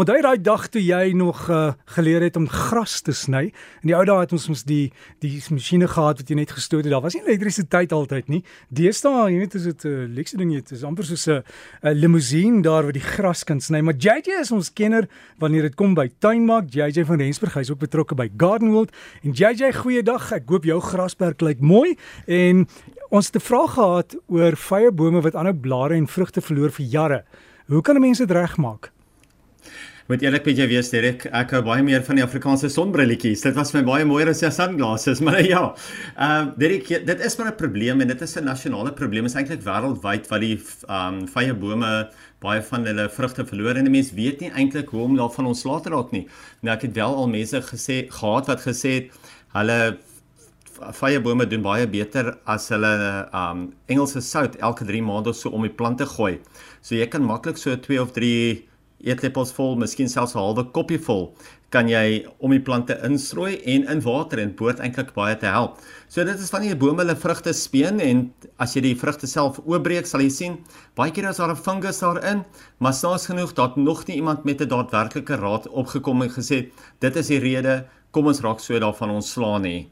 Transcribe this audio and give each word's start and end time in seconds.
Onthou 0.00 0.16
daai 0.24 0.40
dag 0.40 0.62
toe 0.72 0.80
jy 0.80 1.10
nog 1.12 1.42
uh, 1.52 1.74
geleer 1.92 2.22
het 2.24 2.36
om 2.40 2.46
gras 2.48 3.02
te 3.04 3.12
sny. 3.12 3.50
In 3.82 3.90
die 3.90 3.92
ou 3.92 4.04
dae 4.08 4.22
het 4.22 4.30
ons 4.32 4.46
mos 4.48 4.62
die 4.64 4.86
die 5.20 5.34
masjiene 5.52 5.88
gehad 5.92 6.22
wat 6.22 6.30
jy 6.30 6.36
net 6.38 6.54
gestoot 6.56 6.86
het. 6.86 6.92
Daar 6.94 7.02
was 7.04 7.18
nie 7.18 7.26
elektrisiteit 7.26 7.92
altyd 7.92 8.30
nie. 8.32 8.38
Deesdae, 8.72 9.26
jy 9.28 9.42
weet, 9.42 9.56
is 9.58 9.66
dit 9.68 9.84
'n 9.84 9.90
uh, 9.90 10.06
luxe 10.16 10.38
ding 10.40 10.54
jy. 10.54 10.62
Dit 10.64 10.72
is 10.78 10.84
amper 10.88 11.04
soos 11.04 11.26
'n 11.28 11.42
uh, 11.42 11.92
limousine 11.92 12.62
daar 12.62 12.88
waar 12.88 12.96
die 12.96 13.04
gras 13.04 13.44
kan 13.44 13.60
sny. 13.60 13.82
Maar 13.82 13.94
JJ 13.94 14.40
is 14.40 14.52
ons 14.52 14.72
kenner 14.72 15.04
wanneer 15.38 15.68
dit 15.68 15.74
kom 15.74 15.92
by 15.94 16.08
tuinmaak. 16.18 16.72
JJ 16.72 17.04
van 17.04 17.20
Rensburg, 17.20 17.54
hy's 17.54 17.70
ook 17.70 17.80
betrokke 17.84 18.14
by 18.14 18.30
Garden 18.38 18.72
World. 18.72 18.96
En 19.22 19.32
JJ, 19.32 19.72
goeiedag. 19.84 20.32
Ek 20.32 20.48
hoop 20.48 20.64
jou 20.64 20.80
grasperk 20.80 21.42
lyk 21.42 21.60
mooi 21.60 21.98
en 22.26 22.66
ons 23.10 23.26
het 23.26 23.36
'n 23.36 23.44
vraag 23.44 23.74
gehad 23.74 24.16
oor 24.28 24.56
vyebome 24.56 25.20
wat 25.20 25.34
aanhou 25.34 25.54
blare 25.54 25.94
en 25.94 26.06
vrugte 26.06 26.40
verloor 26.40 26.70
vir 26.70 26.86
jare. 26.86 27.24
Hoe 27.68 27.82
kan 27.82 28.00
mense 28.00 28.24
dit 28.26 28.36
regmaak? 28.36 28.92
Moet 30.10 30.24
eerlik 30.24 30.42
met 30.48 30.56
jou 30.58 30.64
wees 30.66 30.88
Derek, 30.90 31.22
ek 31.38 31.52
hou 31.54 31.60
baie 31.62 31.82
meer 31.86 32.00
van 32.02 32.18
die 32.18 32.24
Afrikaanse 32.24 32.66
sonbrilletjies. 32.74 33.44
Dit 33.44 33.54
was 33.54 33.68
vir 33.70 33.78
my 33.78 33.86
baie 33.86 34.06
mooier 34.08 34.32
as 34.32 34.40
die 34.42 34.48
sunglasses, 34.50 35.20
maar 35.26 35.38
ja. 35.38 35.60
Ehm 36.16 36.48
uh, 36.48 36.56
Derek, 36.58 36.88
dit 37.06 37.20
is 37.22 37.36
maar 37.38 37.52
'n 37.52 37.58
probleem 37.60 38.00
en 38.02 38.08
dit 38.10 38.22
is 38.26 38.34
'n 38.34 38.42
nasionale 38.42 38.90
probleem. 38.90 39.22
Dit 39.22 39.30
is 39.30 39.38
eintlik 39.38 39.62
wêreldwyd 39.62 40.26
wat 40.26 40.40
die 40.40 40.56
ehm 40.88 41.14
um, 41.14 41.28
vye 41.30 41.54
bome 41.54 42.10
baie 42.42 42.62
van 42.62 42.86
hulle 42.90 43.06
vrugte 43.08 43.46
verloor 43.46 43.78
en 43.78 43.90
mense 43.90 44.14
weet 44.14 44.40
nie 44.40 44.50
eintlik 44.50 44.90
hoe 44.90 45.02
om 45.04 45.14
daarvan 45.16 45.46
ontslae 45.46 45.80
te 45.80 45.90
raak 45.94 46.10
nie. 46.10 46.26
Nou 46.62 46.74
ek 46.74 46.82
het 46.82 46.94
wel 46.94 47.14
al 47.14 47.28
mense 47.28 47.62
gesê 47.62 48.10
gehad 48.10 48.50
wat 48.50 48.66
gesê 48.66 48.90
het 48.98 49.06
hulle 49.54 49.98
vye 50.90 51.20
bome 51.20 51.46
doen 51.46 51.62
baie 51.62 51.86
beter 51.86 52.34
as 52.46 52.68
hulle 52.68 53.28
um 53.32 53.72
Engelse 53.86 54.20
sout 54.20 54.58
elke 54.58 54.84
3 54.84 55.02
maande 55.02 55.32
so 55.32 55.50
om 55.50 55.62
die 55.62 55.70
plante 55.70 56.06
gooi. 56.06 56.40
So 56.82 56.96
jy 56.96 57.06
kan 57.06 57.22
maklik 57.22 57.58
so 57.58 57.76
2 57.76 58.02
of 58.02 58.10
3 58.10 58.69
eetlepels 59.04 59.52
vol, 59.56 59.76
miskien 59.76 60.08
selfs 60.08 60.34
'n 60.34 60.38
halwe 60.38 60.64
koppie 60.72 60.98
vol, 60.98 61.34
kan 61.70 61.88
jy 61.88 62.26
om 62.38 62.50
die 62.50 62.60
plante 62.60 62.96
instrooi 63.06 63.60
en 63.74 63.86
in 63.88 64.00
water 64.02 64.38
en 64.38 64.54
boord 64.56 64.80
eintlik 64.80 65.14
baie 65.14 65.36
te 65.38 65.46
help. 65.46 65.78
So 66.08 66.24
dit 66.24 66.38
is 66.38 66.50
wanneer 66.50 66.74
jy 66.74 66.78
bome 66.78 67.02
hulle 67.02 67.16
vrugte 67.16 67.52
speen 67.52 68.00
en 68.00 68.32
as 68.58 68.74
jy 68.74 68.82
die 68.82 68.94
vrugte 68.94 69.26
self 69.26 69.60
oopbreek, 69.64 70.06
sal 70.06 70.20
jy 70.20 70.30
sien 70.30 70.58
baie 70.96 71.10
keer 71.10 71.30
is 71.30 71.36
daar 71.36 71.50
'n 71.50 71.56
fungus 71.56 72.00
daarin, 72.00 72.44
maar 72.78 72.92
snaaks 72.92 73.26
genoeg 73.26 73.54
dat 73.54 73.76
nog 73.76 74.06
nie 74.06 74.16
iemand 74.16 74.44
met 74.44 74.60
'n 74.60 74.68
daadwerklike 74.68 75.36
raad 75.36 75.68
opgekom 75.68 76.22
en 76.22 76.30
gesê 76.30 76.70
dit 77.00 77.16
is 77.16 77.26
die 77.28 77.38
rede, 77.38 77.86
kom 78.10 78.26
ons 78.26 78.40
raak 78.40 78.60
so 78.60 78.78
daarvan 78.78 79.10
ontslaan 79.10 79.62
nie. 79.62 79.88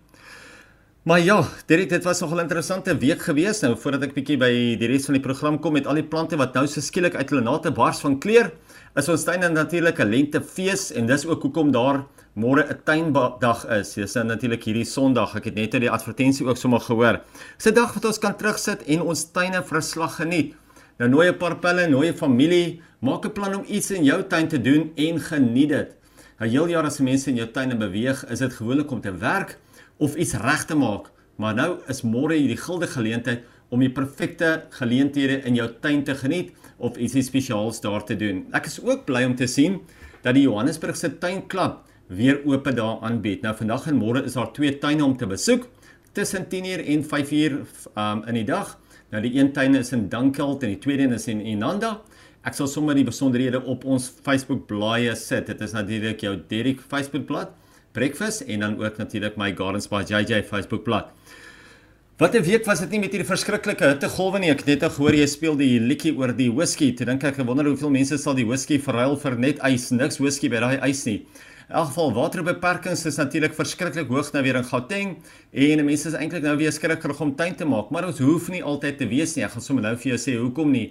Maar 1.09 1.23
ja, 1.25 1.41
dit 1.67 1.89
dit 1.89 2.05
was 2.05 2.21
nogal 2.21 2.37
'n 2.37 2.41
interessante 2.41 2.99
week 2.99 3.23
gewees 3.23 3.61
nou 3.61 3.77
voordat 3.77 4.03
ek 4.03 4.13
bietjie 4.13 4.37
by 4.37 4.77
die 4.77 4.87
res 4.87 5.05
van 5.05 5.15
die 5.15 5.23
program 5.23 5.59
kom 5.59 5.73
met 5.73 5.87
al 5.87 5.95
die 5.95 6.05
plante 6.05 6.37
wat 6.37 6.53
nou 6.55 6.67
so 6.67 6.81
skielik 6.81 7.15
uit 7.15 7.31
hulle 7.31 7.41
nate 7.41 7.71
bars 7.71 8.01
van 8.01 8.19
kleur. 8.19 8.53
Is 8.95 9.09
ons 9.09 9.25
tuin 9.25 9.41
'n 9.41 10.09
lentefees 10.11 10.93
en 10.93 11.07
dis 11.07 11.25
ook 11.27 11.43
hoekom 11.43 11.73
daar 11.73 12.05
môre 12.37 12.63
'n 12.69 12.81
tuindag 12.85 13.65
is. 13.81 13.95
Dis 13.95 14.15
natuurlik 14.15 14.65
hierdie 14.65 14.85
Sondag. 14.85 15.35
Ek 15.37 15.45
het 15.45 15.55
net 15.55 15.73
uit 15.73 15.81
die 15.83 15.91
advertensie 15.91 16.47
ook 16.47 16.57
sommer 16.57 16.81
gehoor. 16.81 17.21
Dis 17.57 17.67
'n 17.67 17.75
dag 17.75 17.95
wat 17.95 18.05
ons 18.05 18.19
kan 18.19 18.37
terugsit 18.37 18.85
en 18.85 19.01
ons 19.01 19.31
tuine 19.33 19.63
verslag 19.63 20.17
geniet. 20.17 20.55
Nou 20.99 21.11
nooi 21.11 21.29
'n 21.29 21.39
paar 21.39 21.57
pelle, 21.57 21.89
nooi 21.89 22.09
'n 22.09 22.17
familie, 22.17 22.83
maak 23.01 23.25
'n 23.25 23.33
plan 23.33 23.55
om 23.55 23.65
iets 23.67 23.91
in 23.91 24.05
jou 24.05 24.23
tuin 24.29 24.49
te 24.49 24.61
doen 24.61 24.93
en 24.95 25.21
geniet 25.21 25.69
dit. 25.69 25.97
Nou 26.39 26.51
heel 26.51 26.69
jaar 26.69 26.85
as 26.85 26.99
mense 26.99 27.31
in 27.31 27.37
jou 27.37 27.49
tuine 27.51 27.77
beweeg, 27.77 28.27
is 28.31 28.39
dit 28.39 28.53
gewoonlik 28.53 28.91
om 28.91 29.01
te 29.01 29.17
werk 29.17 29.59
of 29.99 30.17
iets 30.17 30.35
reg 30.39 30.65
te 30.65 30.77
maak. 30.79 31.11
Maar 31.39 31.55
nou 31.55 31.71
is 31.91 32.03
môre 32.03 32.35
hierdie 32.35 32.59
gilde 32.59 32.89
geleentheid 32.91 33.45
om 33.71 33.83
die 33.85 33.93
perfekte 33.93 34.65
geleenthede 34.79 35.43
in 35.47 35.59
jou 35.59 35.69
tuin 35.83 36.03
te 36.07 36.17
geniet 36.19 36.55
of 36.79 36.97
ietsie 36.99 37.23
spesiaals 37.23 37.83
daar 37.85 38.05
te 38.07 38.17
doen. 38.19 38.47
Ek 38.57 38.67
is 38.71 38.81
ook 38.83 39.05
bly 39.07 39.25
om 39.29 39.37
te 39.39 39.47
sien 39.47 39.83
dat 40.25 40.35
die 40.35 40.47
Johannesburgse 40.47 41.13
tuinklub 41.21 41.83
weer 42.09 42.41
oop 42.49 42.71
daar 42.75 43.05
aanbied. 43.05 43.45
Nou 43.45 43.55
vandag 43.59 43.87
en 43.91 43.99
môre 44.01 44.25
is 44.25 44.39
daar 44.39 44.51
twee 44.57 44.79
tuine 44.81 45.05
om 45.05 45.17
te 45.17 45.29
besoek 45.29 45.69
tussen 46.17 46.49
10:00 46.49 46.87
en 46.87 47.05
5:00 47.05 47.61
um, 47.95 48.25
in 48.27 48.35
die 48.35 48.49
dag. 48.49 48.79
Nou 49.11 49.23
die 49.23 49.39
een 49.39 49.53
tuin 49.53 49.75
is 49.75 49.93
in 49.93 50.09
Dunkeld 50.09 50.63
en 50.63 50.69
die 50.69 50.79
tweede 50.79 51.03
een 51.03 51.13
is 51.13 51.29
in 51.29 51.41
Inanda. 51.41 52.01
Ek 52.43 52.55
sal 52.55 52.67
sommer 52.67 52.95
die 52.95 53.05
besonderhede 53.05 53.63
op 53.65 53.85
ons 53.85 54.13
Facebook 54.23 54.67
bladsy 54.67 55.15
sit. 55.15 55.47
Dit 55.47 55.61
is 55.61 55.73
natuurlik 55.73 56.21
jou 56.21 56.37
Derek 56.49 56.81
Facebook 56.81 57.27
bladsy 57.27 57.68
breakfast 57.99 58.47
en 58.47 58.65
dan 58.65 58.79
ook 58.79 58.99
natuurlik 59.03 59.37
my 59.37 59.53
Gardens 59.59 59.91
by 59.91 60.05
JJ 60.07 60.43
Facebook 60.47 60.87
bladsy. 60.87 61.13
Wat 62.19 62.35
'n 62.35 62.43
week 62.43 62.65
was 62.67 62.81
dit 62.81 62.91
nie 62.91 62.99
met 62.99 63.13
hierdie 63.13 63.29
verskriklike 63.29 63.85
hittegolwe 63.93 64.39
nie. 64.41 64.51
Ek 64.51 64.59
het 64.59 64.67
net 64.67 64.83
al 64.83 64.91
gehoor 64.91 65.15
jy 65.15 65.27
speel 65.27 65.57
die 65.57 65.79
liedjie 65.79 66.17
oor 66.19 66.33
die 66.35 66.51
whisky. 66.51 66.93
Toe 66.93 67.07
dink 67.07 67.23
ek, 67.23 67.39
ek 67.39 67.47
wonder 67.47 67.65
hoeveel 67.67 67.91
mense 67.91 68.19
sal 68.19 68.35
die 68.35 68.45
whisky 68.45 68.79
verruil 68.79 69.17
vir 69.17 69.37
net 69.39 69.59
ys. 69.63 69.91
Niks 69.91 70.19
whisky 70.19 70.49
by 70.49 70.59
daai 70.59 70.91
ys 70.91 71.05
nie. 71.07 71.23
In 71.69 71.77
elk 71.77 71.87
geval 71.93 72.13
waterbeperkings 72.17 73.07
is 73.07 73.17
natuurlik 73.17 73.55
verskriklik 73.55 74.09
hoog 74.09 74.33
nou 74.33 74.43
weer 74.43 74.57
in 74.57 74.65
Gauteng 74.65 75.17
en 75.53 75.85
mense 75.85 76.09
is 76.09 76.15
eintlik 76.15 76.43
nou 76.43 76.57
weer 76.57 76.73
skrikkerig 76.73 77.21
om 77.21 77.37
tuin 77.37 77.55
te 77.55 77.65
maak, 77.65 77.91
maar 77.91 78.07
ons 78.07 78.19
hoef 78.19 78.49
nie 78.49 78.65
altyd 78.65 78.99
te 78.99 79.07
wees 79.07 79.37
nie. 79.37 79.45
Ek 79.45 79.53
gaan 79.53 79.63
sommer 79.63 79.85
nou 79.85 79.95
vir 79.97 80.17
jou 80.17 80.19
sê 80.19 80.35
hoekom 80.41 80.73
nie. 80.73 80.91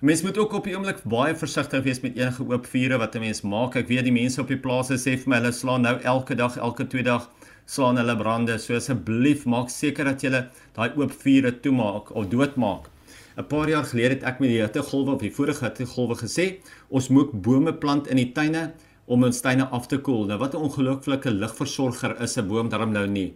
Mens 0.00 0.22
moet 0.22 0.38
ook 0.38 0.52
op 0.52 0.66
die 0.68 0.74
oomblik 0.76 0.98
baie 1.08 1.32
versigtig 1.40 1.80
wees 1.86 2.02
met 2.04 2.18
enige 2.18 2.44
oop 2.44 2.66
vure 2.68 2.98
wat 3.00 3.14
'n 3.16 3.20
mens 3.20 3.40
maak. 3.40 3.76
Ek 3.76 3.88
weet 3.88 4.04
die 4.04 4.12
mense 4.12 4.40
op 4.40 4.48
die 4.48 4.60
plase 4.60 4.94
sê 4.94 5.16
vir 5.16 5.28
my 5.28 5.36
hulle 5.36 5.52
slaan 5.52 5.82
nou 5.82 5.96
elke 6.02 6.34
dag, 6.34 6.56
elke 6.56 6.86
twee 6.86 7.02
dag 7.02 7.30
slaan 7.64 7.96
hulle 7.96 8.16
brande. 8.16 8.58
So 8.58 8.74
asseblief 8.74 9.46
maak 9.46 9.70
seker 9.70 10.04
dat 10.04 10.20
jy 10.22 10.30
daai 10.74 10.90
oop 10.96 11.12
vure 11.12 11.60
toemaak 11.60 12.14
of 12.14 12.28
doodmaak. 12.28 12.90
'n 13.38 13.44
Paar 13.44 13.68
jaar 13.68 13.84
gelede 13.84 14.14
het 14.14 14.22
ek 14.22 14.40
met 14.40 14.48
die 14.48 14.60
hittegolwe 14.60 15.14
of 15.14 15.20
die 15.20 15.30
vorige 15.30 15.64
hittegolwe 15.64 16.14
gesê, 16.14 16.60
ons 16.90 17.08
moet 17.08 17.32
bome 17.32 17.72
plant 17.72 18.06
in 18.06 18.16
die 18.16 18.32
tuine 18.32 18.72
om 19.06 19.24
ons 19.24 19.40
tuine 19.40 19.64
af 19.64 19.86
te 19.86 19.98
koel. 19.98 20.26
Nou 20.26 20.38
wat 20.38 20.54
'n 20.54 20.58
ongelooflike 20.58 21.30
ligversorger 21.30 22.20
is 22.20 22.36
'n 22.36 22.48
boom 22.48 22.68
daarom 22.68 22.92
nou 22.92 23.06
nie. 23.06 23.34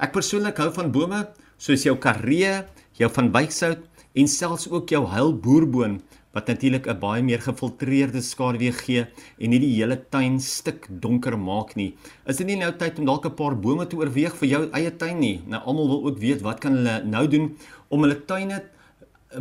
Ek 0.00 0.12
persoonlik 0.12 0.56
hou 0.56 0.72
van 0.72 0.90
bome 0.90 1.28
soos 1.58 1.82
jou 1.82 1.96
karee, 1.96 2.64
jou 2.92 3.10
van 3.10 3.32
wykshout 3.32 3.87
en 4.18 4.30
selfs 4.30 4.66
ook 4.70 4.90
jou 4.90 5.04
heilboerboon 5.12 6.00
wat 6.34 6.50
natuurlik 6.50 6.86
'n 6.86 7.00
baie 7.00 7.22
meer 7.22 7.40
gefiltreerde 7.40 8.20
skaduwee 8.20 8.72
gee 8.72 9.06
en 9.38 9.50
nie 9.50 9.58
die 9.58 9.74
hele 9.78 9.96
tuin 10.10 10.40
stik 10.40 10.86
donker 10.90 11.38
maak 11.38 11.74
nie. 11.76 11.94
Is 12.26 12.36
dit 12.36 12.46
nie 12.46 12.56
nou 12.56 12.72
tyd 12.72 12.98
om 12.98 13.06
dalk 13.06 13.26
'n 13.26 13.34
paar 13.34 13.56
bome 13.56 13.86
te 13.86 13.96
oorweeg 13.96 14.34
vir 14.36 14.48
jou 14.48 14.62
eie 14.72 14.90
tuin 14.90 15.18
nie? 15.20 15.40
Nou 15.46 15.60
almal 15.64 15.88
wil 15.88 16.04
ook 16.06 16.18
weet 16.18 16.42
wat 16.42 16.60
kan 16.60 16.72
hulle 16.72 17.04
nou 17.04 17.26
doen 17.28 17.56
om 17.88 18.02
hulle 18.02 18.24
tuine 18.26 18.62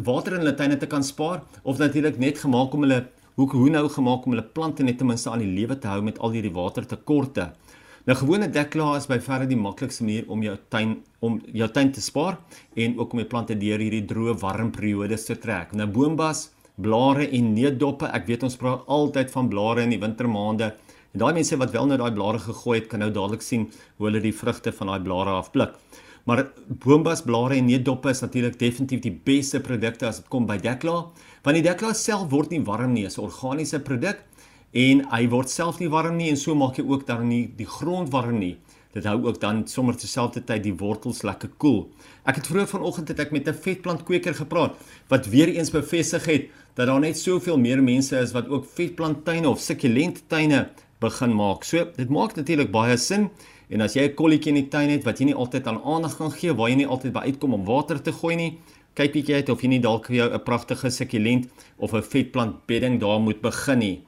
water 0.04 0.34
in 0.34 0.40
hulle 0.40 0.56
tuine 0.56 0.78
te 0.78 0.88
kan 0.88 1.04
spaar 1.04 1.44
of 1.64 1.78
natuurlik 1.78 2.18
net 2.18 2.38
gemaak 2.38 2.74
om 2.74 2.82
hulle 2.82 3.08
hoe 3.36 3.50
hoe 3.50 3.70
nou 3.70 3.88
gemaak 3.90 4.26
om 4.26 4.32
hulle 4.32 4.44
plante 4.54 4.84
net 4.84 4.98
ten 4.98 5.08
minste 5.08 5.30
aan 5.30 5.40
die 5.40 5.56
lewe 5.60 5.78
te 5.80 5.88
hou 5.88 6.02
met 6.02 6.18
al 6.20 6.32
hierdie 6.32 6.54
watertekorte. 6.54 7.52
Nou 8.08 8.16
gewone 8.16 8.48
dekklaar 8.48 9.02
is 9.02 9.06
by 9.10 9.18
verre 9.20 9.46
die 9.50 9.58
maklikste 9.60 10.06
manier 10.08 10.30
om 10.32 10.40
jou 10.40 10.54
tuin 10.72 10.94
om 11.28 11.42
jou 11.52 11.68
tuin 11.76 11.90
te 11.92 12.00
spaar 12.00 12.38
en 12.80 12.94
ook 13.02 13.12
om 13.12 13.20
die 13.20 13.28
plante 13.28 13.58
deur 13.60 13.82
hierdie 13.84 14.06
droë 14.08 14.38
warm 14.40 14.70
periodes 14.72 15.26
te 15.28 15.36
trek. 15.36 15.74
Nou 15.76 15.90
boombas, 15.92 16.46
blare 16.80 17.26
en 17.36 17.50
neutdoppe, 17.52 18.08
ek 18.16 18.30
weet 18.30 18.46
ons 18.48 18.56
praat 18.62 18.86
altyd 18.88 19.34
van 19.34 19.50
blare 19.52 19.84
in 19.84 19.92
die 19.92 20.00
wintermaande. 20.00 20.70
En 21.12 21.24
daai 21.26 21.34
mense 21.36 21.60
wat 21.60 21.76
wel 21.76 21.90
nou 21.92 21.98
daai 22.00 22.14
blare 22.16 22.40
gegooi 22.46 22.78
het, 22.78 22.88
kan 22.94 23.04
nou 23.04 23.10
dadelik 23.12 23.44
sien 23.44 23.68
hoe 23.98 24.08
hulle 24.08 24.24
die 24.24 24.36
vrugte 24.40 24.72
van 24.80 24.94
daai 24.94 25.04
blare 25.04 25.36
afpluk. 25.42 25.76
Maar 26.32 26.46
boombas, 26.86 27.26
blare 27.28 27.60
en 27.60 27.68
neutdoppe 27.68 28.16
is 28.16 28.24
natuurlik 28.24 28.56
definitief 28.62 29.04
die 29.04 29.18
beste 29.32 29.60
produkte 29.60 30.08
as 30.08 30.22
dit 30.22 30.32
kom 30.32 30.48
by 30.48 30.56
dekklaar, 30.64 31.10
want 31.44 31.60
die 31.60 31.68
dekklaar 31.68 31.96
self 31.96 32.32
word 32.32 32.56
nie 32.56 32.64
warm 32.64 32.96
nie, 32.96 33.04
is 33.04 33.20
'n 33.20 33.28
organiese 33.28 33.84
produk 33.84 34.24
en 34.78 35.02
hy 35.10 35.24
word 35.32 35.50
self 35.50 35.80
nie 35.82 35.90
warm 35.90 36.18
nie 36.20 36.30
en 36.30 36.38
so 36.38 36.54
maak 36.56 36.78
hy 36.78 36.86
ook 36.86 37.08
dan 37.08 37.28
nie 37.30 37.48
die 37.58 37.66
grond 37.66 38.12
warm 38.14 38.38
nie. 38.40 38.58
Dit 38.94 39.06
hou 39.10 39.18
ook 39.26 39.40
dan 39.42 39.64
sommer 39.70 39.98
terselfdertyd 39.98 40.64
die 40.64 40.76
wortels 40.78 41.24
lekker 41.26 41.50
koel. 41.58 41.82
Cool. 41.88 42.14
Ek 42.28 42.42
het 42.42 42.50
vroeër 42.50 42.70
vanoggend 42.72 43.12
het 43.12 43.20
ek 43.24 43.32
met 43.32 43.48
'n 43.48 43.62
vetplantkweker 43.66 44.36
gepraat 44.36 44.74
wat 45.10 45.30
weer 45.34 45.50
eens 45.50 45.72
bevestig 45.72 46.26
het 46.26 46.50
dat 46.76 46.88
daar 46.88 47.00
net 47.00 47.18
soveel 47.18 47.58
meer 47.58 47.82
mense 47.84 48.18
is 48.20 48.34
wat 48.34 48.50
ook 48.50 48.66
vetplanttuine 48.66 49.50
of 49.50 49.60
sukkulenttuine 49.60 50.70
begin 51.00 51.34
maak. 51.36 51.64
So 51.64 51.86
dit 51.96 52.10
maak 52.10 52.36
natuurlik 52.36 52.72
baie 52.72 52.98
sin 52.98 53.30
en 53.70 53.82
as 53.82 53.94
jy 53.94 54.04
'n 54.04 54.16
kolletjie 54.16 54.54
in 54.54 54.62
die 54.62 54.70
tuin 54.70 54.90
het 54.90 55.04
wat 55.04 55.20
jy 55.20 55.26
nie 55.26 55.36
altyd 55.36 55.68
aan 55.68 55.82
aandag 55.84 56.18
kan 56.18 56.32
gee, 56.32 56.54
waar 56.54 56.70
jy 56.70 56.76
nie 56.76 56.88
altyd 56.88 57.14
by 57.14 57.20
uitkom 57.20 57.54
om 57.54 57.66
water 57.66 58.02
te 58.02 58.12
gooi 58.12 58.36
nie, 58.36 58.58
kyk 58.94 59.14
bietjie 59.14 59.36
uit 59.36 59.50
of 59.50 59.62
jy 59.62 59.68
nie 59.68 59.80
dalk 59.80 60.06
vir 60.08 60.16
jou 60.16 60.34
'n 60.34 60.44
pragtige 60.44 60.90
sukkulent 60.90 61.48
of 61.78 61.94
'n 61.94 62.02
vetplantbedding 62.02 63.00
daar 63.00 63.20
moet 63.20 63.42
begin 63.42 63.80
nie. 63.80 64.02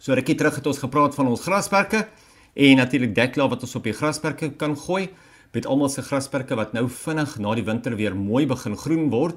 So 0.00 0.14
rukkie 0.16 0.32
terug 0.32 0.54
het 0.56 0.64
ons 0.64 0.78
gepraat 0.80 1.12
van 1.12 1.28
ons 1.28 1.42
grasperke 1.44 2.06
en 2.56 2.78
natuurlik 2.80 3.10
dekklaar 3.12 3.50
wat 3.52 3.66
ons 3.66 3.76
op 3.76 3.84
die 3.84 3.92
grasperke 3.92 4.48
kan 4.56 4.72
gooi. 4.72 5.10
Met 5.52 5.66
almal 5.68 5.90
se 5.92 6.00
grasperke 6.06 6.56
wat 6.56 6.72
nou 6.72 6.86
vinnig 6.88 7.34
na 7.36 7.52
die 7.58 7.64
winter 7.66 7.98
weer 7.98 8.16
mooi 8.16 8.46
begin 8.48 8.78
groen 8.80 9.10
word, 9.12 9.36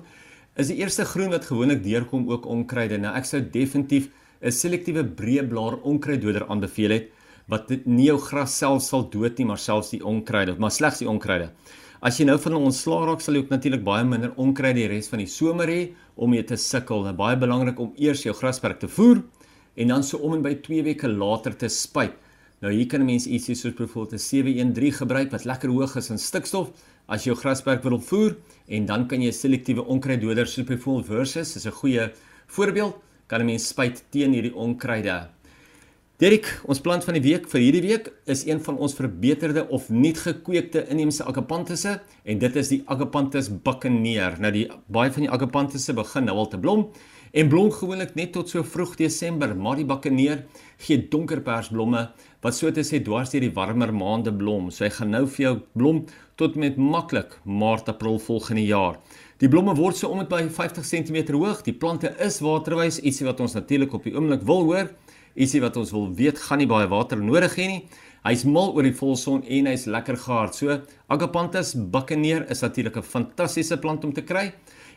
is 0.56 0.70
die 0.72 0.78
eerste 0.80 1.04
groen 1.10 1.34
wat 1.36 1.50
gewoonlik 1.50 1.84
deurkom 1.84 2.30
ook 2.32 2.48
onkruide. 2.48 3.02
Nou 3.04 3.12
ek 3.12 3.28
sou 3.28 3.42
definitief 3.42 4.08
'n 4.40 4.52
selektiewe 4.52 5.04
breë 5.04 5.44
blaar 5.50 5.76
onkruiddoder 5.84 6.48
aanbeveel 6.48 6.92
het 6.92 7.12
wat 7.50 7.70
nie 7.86 8.08
jou 8.08 8.18
gras 8.18 8.58
self 8.58 8.84
sal 8.84 9.10
dood 9.10 9.38
nie, 9.38 9.46
maar 9.46 9.60
selfs 9.60 9.90
die 9.92 10.06
onkruide, 10.06 10.56
maar 10.60 10.72
slegs 10.72 11.00
die 11.00 11.10
onkruide. 11.10 11.52
As 12.02 12.18
jy 12.20 12.26
nou 12.26 12.38
van 12.38 12.54
ons 12.54 12.82
slaag 12.82 13.06
raak, 13.06 13.22
sal 13.22 13.34
jy 13.34 13.42
ook 13.42 13.50
natuurlik 13.50 13.84
baie 13.84 14.06
minder 14.06 14.32
onkruide 14.38 14.80
die 14.80 14.88
res 14.88 15.10
van 15.10 15.20
die 15.20 15.28
somer 15.28 15.68
hê 15.68 15.92
om 16.16 16.30
mee 16.30 16.44
te 16.44 16.56
sukkel. 16.56 17.04
Dit 17.04 17.12
is 17.12 17.18
baie 17.18 17.36
belangrik 17.36 17.80
om 17.80 17.94
eers 17.98 18.24
jou 18.24 18.34
grasperk 18.34 18.80
te 18.80 18.88
voer 18.88 19.24
en 19.76 19.88
dan 19.88 20.04
so 20.04 20.18
om 20.18 20.34
en 20.34 20.42
by 20.42 20.56
2 20.62 20.84
weke 20.84 21.08
later 21.08 21.56
te 21.58 21.70
spuit. 21.70 22.14
Nou 22.62 22.72
hier 22.72 22.88
kan 22.88 23.02
'n 23.02 23.06
mens 23.06 23.28
ietsie 23.28 23.56
soos 23.56 23.74
byvoorbeeld 23.74 24.14
'n 24.14 24.20
713 24.20 24.94
gebruik 24.94 25.32
wat 25.32 25.46
lekker 25.46 25.70
hoog 25.70 25.96
is 25.96 26.10
in 26.10 26.18
stikstof 26.18 26.72
as 27.08 27.24
jy 27.24 27.32
jou 27.32 27.36
grasperk 27.36 27.84
wil 27.84 27.94
opvoer 27.94 28.36
en 28.68 28.86
dan 28.86 29.08
kan 29.08 29.22
jy 29.22 29.32
selektiewe 29.32 29.86
onkruiddoder 29.86 30.48
soos 30.48 30.66
byvoorbeeld 30.66 31.06
Versus 31.06 31.56
is 31.56 31.66
'n 31.66 31.72
goeie 31.72 32.12
voorbeeld 32.48 32.96
kan 33.28 33.42
'n 33.42 33.46
mens 33.46 33.68
spuit 33.68 34.04
teen 34.10 34.32
hierdie 34.32 34.56
onkruide. 34.56 35.28
Derek, 36.22 36.46
ons 36.70 36.80
plant 36.80 37.04
van 37.04 37.14
die 37.18 37.24
week 37.26 37.48
vir 37.50 37.60
hierdie 37.60 37.82
week 37.82 38.12
is 38.32 38.46
een 38.46 38.62
van 38.64 38.78
ons 38.78 38.94
verbeterde 38.94 39.66
of 39.70 39.90
nuut 39.90 40.18
gekweekte 40.18 40.86
inheemse 40.88 41.24
agapantusse 41.24 41.98
en 42.24 42.40
dit 42.40 42.56
is 42.56 42.70
die 42.70 42.84
Agapanthus 42.86 43.50
buccaneer. 43.50 44.38
Nou 44.40 44.52
die 44.52 44.68
baie 44.88 45.12
van 45.12 45.26
die 45.26 45.32
agapantusse 45.32 45.94
begin 45.94 46.30
nou 46.30 46.38
al 46.38 46.48
te 46.48 46.60
blom 46.62 46.86
en 47.34 47.50
blom 47.50 47.72
gewoonlik 47.74 48.14
net 48.14 48.34
tot 48.36 48.52
so 48.52 48.62
vroeg 48.62 48.94
Desember, 49.00 49.56
maar 49.58 49.80
die 49.80 49.88
buccaneer 49.90 50.44
gee 50.86 51.00
donkerpersblomme 51.10 52.04
wat 52.44 52.58
so 52.58 52.70
te 52.72 52.84
sê 52.86 53.00
dwars 53.02 53.34
deur 53.34 53.42
die 53.48 53.56
warmer 53.56 53.94
maande 53.96 54.34
blom. 54.38 54.70
So 54.70 54.86
hy 54.86 54.92
gaan 54.94 55.14
nou 55.16 55.24
vir 55.26 55.46
jou 55.48 55.56
blom 55.74 56.04
tot 56.38 56.60
met 56.62 56.78
maklik 56.78 57.34
Maart, 57.44 57.90
April 57.90 58.20
volgende 58.22 58.68
jaar. 58.68 59.00
Die 59.42 59.50
blomme 59.50 59.74
word 59.80 59.98
so 59.98 60.14
om 60.14 60.22
met 60.22 60.30
by 60.30 60.44
50 60.46 60.86
cm 60.86 61.34
hoog. 61.34 61.66
Die 61.66 61.74
plante 61.74 62.14
is 62.22 62.38
waterwys, 62.46 63.02
ietsie 63.02 63.26
wat 63.26 63.42
ons 63.42 63.58
natuurlik 63.58 63.98
op 63.98 64.06
die 64.06 64.14
oomblik 64.14 64.46
wil 64.46 64.70
hoor 64.70 64.94
ietsie 65.34 65.62
wat 65.64 65.78
ons 65.80 65.92
wil 65.94 66.10
weet 66.18 66.40
gaan 66.46 66.62
nie 66.62 66.70
baie 66.70 66.88
water 66.90 67.22
nodig 67.22 67.56
hê 67.58 67.70
nie. 67.70 67.84
Hy's 68.24 68.46
mal 68.48 68.72
oor 68.72 68.86
die 68.86 68.96
volson 68.96 69.42
en 69.52 69.68
hy's 69.68 69.86
lekker 69.90 70.16
gehard. 70.22 70.56
So 70.56 70.78
Agapanthus 71.12 71.74
buccaneer 71.76 72.46
is 72.52 72.62
natuurlik 72.62 72.98
'n 72.98 73.04
fantastiese 73.04 73.78
plant 73.78 74.06
om 74.06 74.14
te 74.14 74.22
kry. 74.22 74.54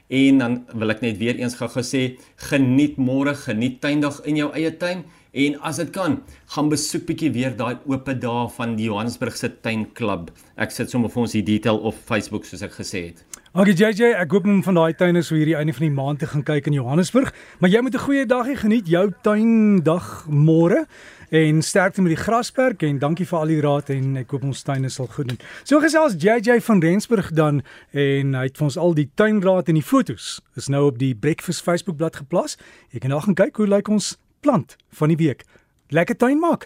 En 0.09 0.39
dan 0.39 0.57
wil 0.71 0.95
ek 0.95 1.03
net 1.03 1.19
weer 1.19 1.39
eens 1.41 1.57
gou 1.59 1.69
gesê, 1.73 2.19
geniet 2.49 2.99
môre, 2.99 3.35
geniet 3.35 3.81
tuindag 3.83 4.21
in 4.25 4.39
jou 4.39 4.51
eie 4.55 4.71
tuin 4.79 5.03
en 5.37 5.57
as 5.69 5.81
dit 5.83 5.91
kan, 5.93 6.21
gaan 6.55 6.71
besoek 6.73 7.05
bietjie 7.11 7.33
weer 7.35 7.57
daai 7.59 7.77
oop 7.85 8.07
dae 8.23 8.45
van 8.57 8.77
die 8.79 8.87
Johannesburg 8.87 9.37
se 9.37 9.51
tuinklub. 9.51 10.31
Ek 10.57 10.73
sit 10.73 10.93
sommer 10.93 11.13
vir 11.13 11.27
ons 11.27 11.35
die 11.37 11.45
detail 11.45 11.83
op 11.91 11.99
Facebook 12.09 12.47
soos 12.49 12.65
ek 12.65 12.79
gesê 12.79 13.09
het. 13.11 13.25
Okay 13.57 13.73
JJ, 13.73 14.11
ek 14.21 14.35
hoop 14.37 14.45
om 14.45 14.59
van 14.61 14.77
daai 14.77 14.93
tuine 15.01 15.23
so 15.25 15.33
hierdie 15.33 15.55
einde 15.57 15.73
van 15.73 15.87
die 15.87 15.95
maand 15.97 16.19
te 16.21 16.27
gaan 16.29 16.43
kyk 16.45 16.67
in 16.69 16.75
Johannesburg. 16.77 17.31
Maar 17.57 17.71
jy 17.73 17.81
moet 17.81 17.95
'n 17.95 18.05
goeie 18.05 18.27
dag 18.27 18.45
hê, 18.45 18.53
geniet 18.53 18.87
jou 18.87 19.09
tuindag 19.23 20.27
môre 20.29 20.85
en 21.31 21.63
sterkte 21.63 22.03
met 22.03 22.13
die 22.13 22.21
grasperk 22.21 22.83
en 22.83 22.99
dankie 22.99 23.25
vir 23.25 23.39
al 23.39 23.47
die 23.47 23.61
raad 23.61 23.89
en 23.89 24.17
ek 24.19 24.31
hoop 24.31 24.45
ons 24.45 24.63
tuine 24.63 24.91
sal 24.91 25.07
goed 25.07 25.29
doen. 25.29 25.39
So 25.65 25.81
gesels 25.81 26.21
JJ 26.21 26.61
van 26.61 26.83
Rensburg 26.83 27.33
dan 27.33 27.63
en 27.93 28.35
hy 28.35 28.43
het 28.45 28.59
vir 28.59 28.65
ons 28.65 28.77
al 28.77 28.95
die 28.95 29.09
tuinraad 29.15 29.69
en 29.69 29.75
die 29.75 29.83
fotos 29.83 30.43
is 30.55 30.69
nou 30.69 30.87
op 30.89 30.99
die 30.99 31.15
Breakfast 31.15 31.63
Facebook 31.63 31.97
bladsy 31.97 32.19
geplaas. 32.19 32.59
Jy 32.93 32.99
kan 32.99 33.11
daar 33.11 33.23
gaan 33.23 33.35
kyk 33.35 33.57
hoe 33.57 33.67
lyk 33.67 33.89
ons 33.89 34.19
plant 34.41 34.77
van 34.91 35.09
die 35.09 35.17
week. 35.17 35.45
Lekker 35.89 36.17
tuin 36.17 36.39
maak. 36.39 36.65